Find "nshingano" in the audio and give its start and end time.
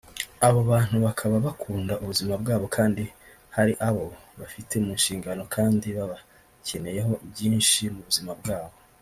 4.99-5.43